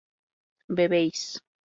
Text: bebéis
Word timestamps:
bebéis 0.75 1.23